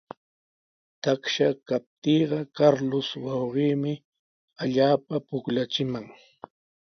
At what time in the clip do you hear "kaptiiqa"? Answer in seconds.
1.67-2.39